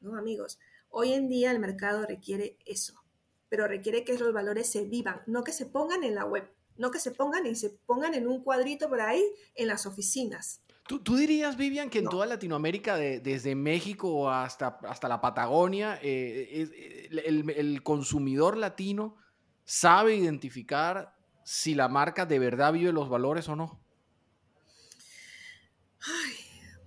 [0.01, 0.59] ¿No, amigos?
[0.89, 3.04] Hoy en día el mercado requiere eso
[3.49, 6.91] pero requiere que los valores se vivan, no que se pongan en la web, no
[6.91, 9.23] que se pongan y se pongan en un cuadrito por ahí
[9.55, 10.61] en las oficinas.
[10.87, 16.69] ¿Tú, dirías, Vivian, que en toda Latinoamérica, desde México hasta, hasta la Patagonia, eh,
[17.11, 19.15] eh, el, consumidor latino
[19.63, 23.79] sabe identificar si la marca de verdad vive los valores o no?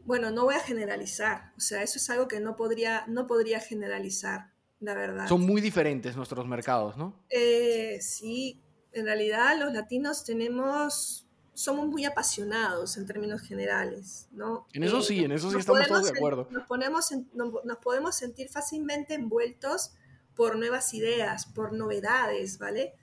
[0.05, 1.53] bueno, no voy a generalizar.
[1.57, 5.27] O sea, eso es algo que no podría, no podría generalizar la verdad.
[5.29, 7.15] Son muy diferentes nuestros mercados, ¿no?
[7.31, 8.63] Eh, sí,
[8.93, 14.67] en realidad los latinos tenemos, somos muy apasionados en términos generales, ¿no?
[14.73, 16.49] En eso sí, en eso sí estamos todos de acuerdo.
[16.51, 19.95] Nos, ponemos nos, podemos sentir fácilmente envueltos
[20.35, 22.95] por nuevas ideas, por novedades, ¿vale?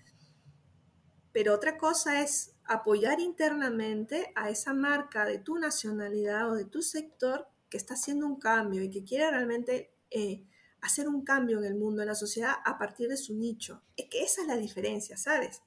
[1.33, 6.81] Pero otra cosa es apoyar internamente a esa marca de tu nacionalidad o de tu
[6.81, 10.45] sector que está haciendo un cambio y que quiere realmente eh,
[10.85, 13.81] hacer un cambio en el mundo, en la sociedad, a partir de su nicho.
[13.97, 15.61] Es que esa es la diferencia, ¿sabes?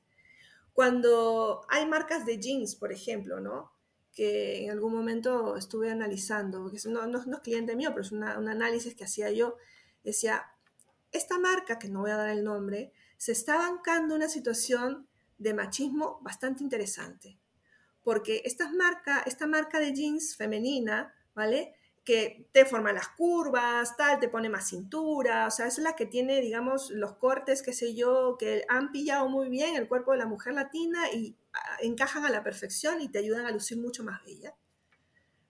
[0.72, 3.72] Cuando hay marcas de jeans, por ejemplo, ¿no?
[4.14, 8.22] Que en algún momento estuve analizando, porque no, no, es cliente mío, pero es un
[8.22, 9.56] análisis que hacía yo,
[10.04, 10.44] decía,
[11.10, 15.54] esta marca, que no voy a dar el nombre, se está bancando una situación de
[15.54, 17.38] machismo bastante interesante.
[18.04, 21.74] Porque esta marca, esta marca de jeans femenina, ¿vale?
[22.08, 26.06] Que te forma las curvas, tal, te pone más cintura, o sea, es la que
[26.06, 30.16] tiene, digamos, los cortes, qué sé yo, que han pillado muy bien el cuerpo de
[30.16, 34.04] la mujer latina y ah, encajan a la perfección y te ayudan a lucir mucho
[34.04, 34.56] más bella.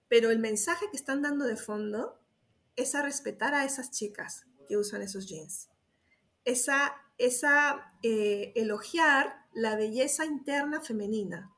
[0.08, 2.18] Pero el mensaje que están dando de fondo
[2.74, 5.70] es a respetar a esas chicas que usan esos jeans.
[6.44, 11.54] Esa, esa eh, elogiar la belleza interna femenina.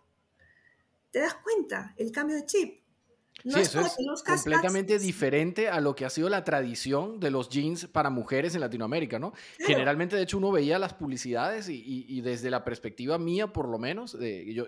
[1.11, 1.95] ¿Te das cuenta?
[1.97, 2.80] El cambio de chip
[3.44, 7.87] sí, eso es completamente diferente a lo que ha sido la tradición de los jeans
[7.87, 9.33] para mujeres en Latinoamérica, ¿no?
[9.59, 14.18] Generalmente, de hecho, uno veía las publicidades y, desde la perspectiva mía, por lo menos,
[14.18, 14.64] de, yo,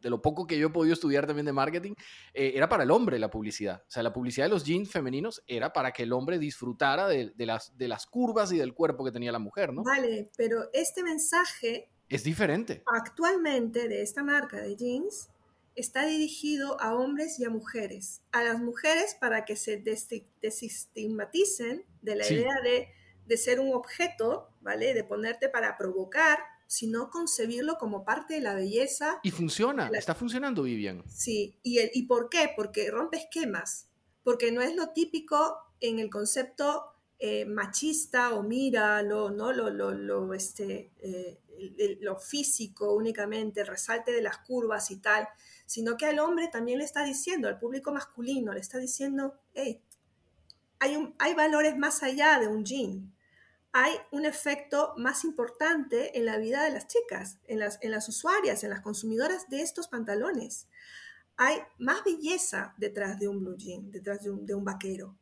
[0.00, 1.94] de lo poco que yo he podido estudiar también de marketing,
[2.32, 3.82] eh, era para el hombre la publicidad.
[3.86, 7.32] O sea, la publicidad de los jeans femeninos era para que el hombre disfrutara de,
[7.38, 9.82] las, de las curvas y del cuerpo que tenía la mujer, ¿no?
[9.82, 11.90] Vale, pero este mensaje...
[12.08, 12.84] Es diferente.
[12.86, 15.28] Actualmente de esta marca de jeans
[15.76, 18.22] está dirigido a hombres y a mujeres.
[18.32, 24.94] A las mujeres para que se desestigmaticen de la idea de, ser un objeto, ¿vale?
[24.94, 29.20] De ponerte para provocar, sino concebirlo como parte de la belleza.
[29.22, 31.04] Y funciona, está funcionando, Vivian.
[31.08, 32.50] Sí, ¿Y, ¿y por qué?
[32.56, 33.88] Porque rompe esquemas,
[34.24, 39.30] porque no es lo típico en el concepto eh, machista o mira ¿no?
[39.30, 41.38] Lo, lo, lo, este, eh,
[42.00, 45.26] lo físico únicamente, el resalte de las curvas y tal,
[45.66, 49.82] sino que al hombre también le está diciendo, al público masculino, le está diciendo, hey,
[50.78, 53.12] hay, hay valores más allá de un jean.
[53.72, 58.08] Hay un efecto más importante en la vida de las chicas, en las, en las
[58.08, 60.68] usuarias, en las consumidoras de estos pantalones.
[61.36, 65.14] Hay más belleza detrás de un blue jean, detrás de un, de un vaquero.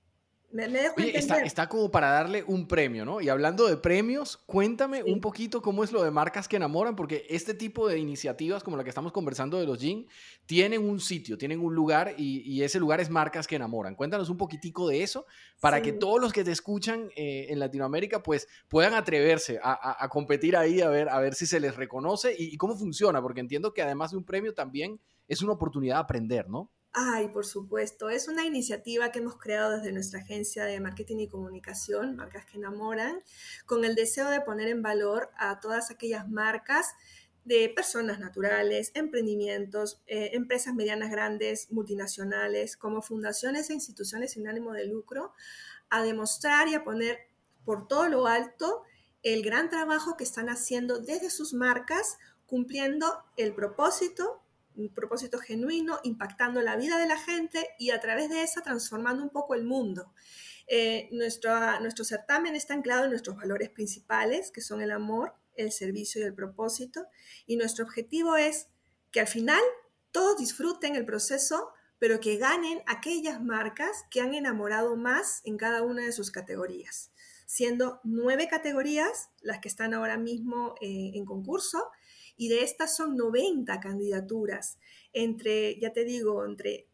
[0.55, 0.69] Me,
[1.17, 3.21] está, como para darle un premio, ¿no?
[3.21, 7.27] Y hablando de premios, cuéntame un poquito cómo es lo de marcas que enamoran, porque
[7.29, 10.07] este tipo de iniciativas como la que estamos conversando de los jeans,
[10.47, 13.97] tienen un sitio, tienen un lugar y, ese lugar es marcas que enamoran.
[13.97, 15.27] Cuéntanos un poquitico de eso
[15.61, 20.57] para que todos los que te escuchan eh, en Latinoamérica pues puedan atreverse a, competir
[20.57, 23.83] ahí, a ver, a ver si se les reconoce y cómo funciona, porque entiendo que
[23.83, 26.71] además de un premio también es una oportunidad de aprender, ¿no?
[26.96, 28.09] Ay, por supuesto.
[28.09, 32.57] Es una iniciativa que hemos creado desde nuestra agencia de marketing y comunicación, Marcas que
[32.57, 33.20] enamoran,
[33.66, 36.94] con el deseo de poner en valor a todas aquellas marcas
[37.44, 44.72] de personas naturales, emprendimientos, eh, empresas medianas, grandes, multinacionales, como fundaciones e instituciones sin ánimo
[44.72, 45.33] de lucro,
[45.90, 47.18] a demostrar y a poner
[47.64, 48.85] por todo lo alto
[49.24, 54.43] el gran trabajo que están haciendo desde sus marcas, cumpliendo el propósito
[54.76, 59.22] un propósito genuino, impactando la vida de la gente y a través de esa transformando
[59.22, 60.12] un poco el mundo.
[60.66, 66.20] Eh, nuestro, certamen está anclado en nuestros valores principales, que son el amor, el servicio
[66.20, 67.06] y el propósito,
[67.46, 68.68] y nuestro objetivo es
[69.10, 69.60] que al final
[70.10, 75.82] todos disfruten el proceso, pero que ganen aquellas marcas que han enamorado más en cada
[75.82, 77.12] una de sus categorías,
[77.46, 81.90] siendo nueve categorías las que están ahora mismo eh, en concurso
[82.37, 84.79] y de estas son 90 candidaturas
[85.12, 86.88] entre, ya te digo, entre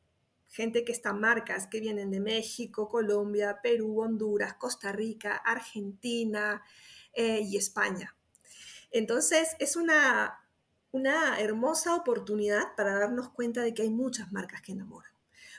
[0.48, 6.62] gente que está marcas que vienen de México, Colombia, Perú, Honduras, Costa Rica, Argentina
[7.12, 8.16] eh, y España.
[8.90, 10.40] Entonces es una,
[10.90, 15.12] una hermosa oportunidad para darnos cuenta de que hay muchas marcas que enamoran.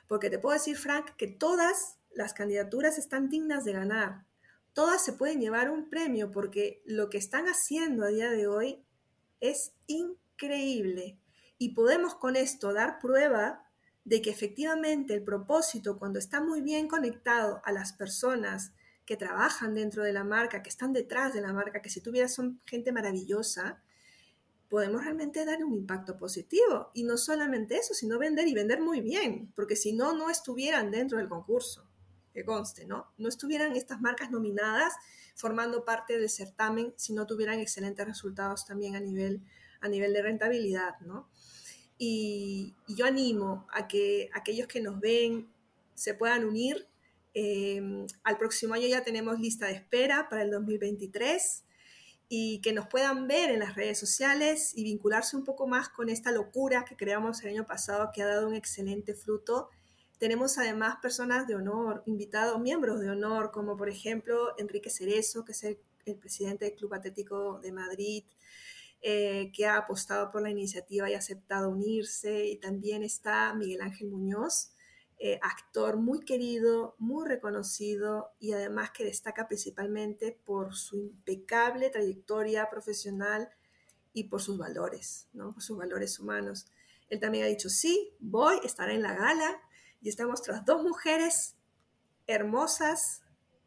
[0.08, 4.26] Porque te puedo decir, Frank, que todas las candidaturas están dignas de ganar.
[4.74, 8.84] Todas se pueden llevar un premio porque lo que están haciendo a día de hoy
[9.42, 11.20] es increíble.
[11.58, 13.68] Y podemos con esto dar prueba
[14.06, 18.72] de que efectivamente el propósito, cuando está muy bien conectado a las personas
[19.06, 22.34] que trabajan dentro de la marca, que están detrás de la marca, que si tuvieras
[22.34, 23.84] son gente maravillosa,
[24.70, 26.92] podemos realmente dar un impacto positivo.
[26.94, 30.92] Y no solamente eso, sino vender y vender muy bien, porque si no, no estuvieran
[30.92, 31.91] dentro del concurso,
[32.34, 33.08] que conste, ¿no?
[33.18, 34.94] No estuvieran estas marcas nominadas
[35.36, 39.42] formando parte del certamen si no tuvieran excelentes resultados también a nivel,
[39.82, 41.30] a nivel de rentabilidad, ¿no?
[41.98, 45.48] Y, yo animo a que aquellos que nos ven
[45.94, 46.88] se puedan unir.
[47.34, 51.64] Em, al próximo año ya tenemos lista de espera para el 2023
[52.28, 56.10] y que nos puedan ver en las redes sociales y vincularse un poco más con
[56.10, 59.70] esta locura que creamos el año pasado que ha dado un excelente fruto
[60.22, 65.54] tenemos además personas de honor, invitados, miembros de honor, como por ejemplo Enrique Cerezo, que
[65.54, 65.80] es el,
[66.20, 68.26] presidente del Club Atlético de Madrid,
[69.02, 72.46] eh, que ha apostado por la iniciativa y ha aceptado unirse.
[72.46, 74.74] Y también está Miguel Ángel Muñoz,
[75.18, 82.70] eh, actor muy querido, muy reconocido y además que destaca principalmente por su impecable trayectoria
[82.70, 83.50] profesional
[84.14, 85.54] y por sus valores, ¿no?
[85.54, 86.68] por sus valores humanos.
[87.10, 89.60] Él también ha dicho, sí, voy, estaré en la gala,
[90.02, 91.56] y estamos tras dos mujeres
[92.28, 93.22] hermosas,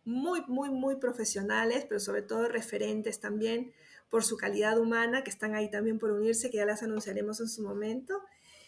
[0.04, 3.72] muy, muy, muy profesionales, pero sobre todo referentes también
[4.10, 7.48] por su calidad humana, que están ahí también por unirse, que ya las anunciaremos en
[7.48, 8.20] su momento.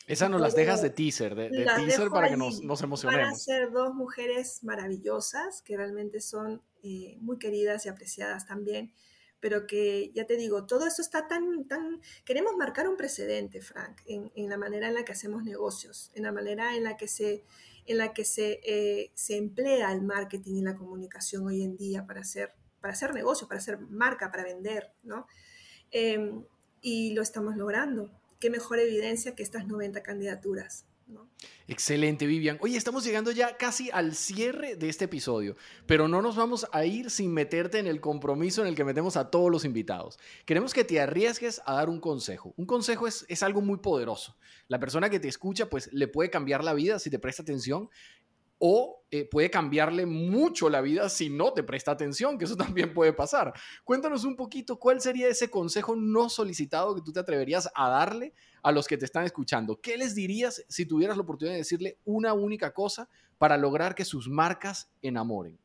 [0.07, 3.25] Esas nos las dejas de teaser, de, teaser para que nos, nos, emocionemos.
[3.25, 8.93] Van a ser dos mujeres maravillosas, que realmente son eh, muy queridas y apreciadas también
[9.41, 14.01] pero que ya te digo, todo eso está tan, tan, queremos marcar un precedente, Frank,
[14.07, 17.09] en, en la manera en la que hacemos negocios, en la manera en la que
[17.09, 17.45] se,
[17.87, 22.07] en la que se, eh, se emplea el marketing y la comunicación hoy en día
[22.07, 25.27] para hacer, para hacer negocio, para hacer marca, para vender, ¿no?
[25.91, 26.45] Em,
[26.81, 28.11] y lo estamos logrando.
[28.41, 30.86] Qué mejor evidencia que estas 90 candidaturas.
[31.69, 32.59] Excelente, Vivian.
[32.61, 36.85] Oye, estamos llegando ya casi al cierre de este episodio, pero no nos vamos a
[36.85, 40.19] ir sin meterte en el compromiso en el que metemos a todos los invitados.
[40.45, 42.55] Queremos que te arriesgues a dar un consejo.
[42.57, 44.37] Un consejo es, es algo muy poderoso.
[44.69, 47.91] La persona que te escucha, pues le puede cambiar la vida si te presta atención
[48.59, 52.93] o eh, puede cambiarle mucho la vida si no te presta atención, que eso también
[52.93, 53.53] puede pasar.
[53.85, 58.35] Cuéntanos un poquito cuál sería ese consejo no solicitado que tú te atreverías a darle
[58.63, 59.81] a los que te están escuchando.
[59.81, 63.09] ¿Qué les dirías si tuvieras la oportunidad de decirle una única cosa
[63.39, 65.59] para lograr que sus marcas enamoren?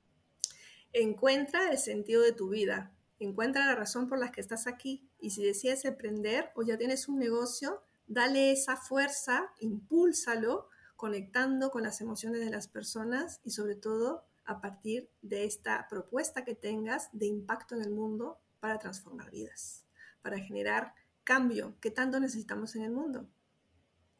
[0.94, 5.32] Encuentra el sentido de tu vida, encuentra la razón por la que estás aquí y
[5.32, 10.68] si decides emprender o ya tienes un negocio, dale esa fuerza, impúlsalo
[11.02, 16.46] conectando con las emociones de las personas y sobre todo a partir de esta propuesta
[16.46, 19.84] que tengas de impacto en el mundo para transformar vidas,
[20.22, 20.94] para generar
[21.24, 23.28] cambio que tanto necesitamos en el mundo.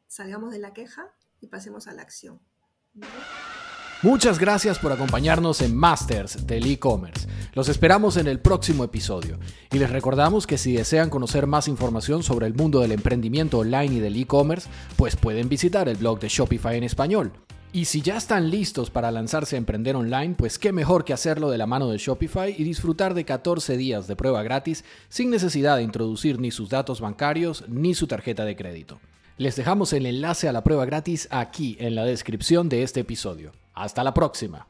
[0.08, 2.42] Salgamos de la queja y pasemos a la acción.
[4.04, 7.28] Muchas gracias por acompañarnos en Masters del e-commerce.
[7.54, 9.38] Los esperamos en el próximo episodio
[9.72, 13.94] y les recordamos que si desean conocer más información sobre el mundo del emprendimiento online
[13.94, 17.32] y del e-commerce, pues pueden visitar el blog de Shopify en español.
[17.74, 21.52] Y si ya están listos para lanzarse a emprender online, pues qué mejor que hacerlo
[21.52, 25.78] de la mano de Shopify y disfrutar de 14 días de prueba gratis sin necesidad
[25.78, 29.00] de introducir ni sus datos bancarios ni su tarjeta de crédito.
[29.38, 33.52] Les dejamos el enlace a la prueba gratis aquí en la descripción de este episodio.
[33.74, 34.68] Hasta la próxima.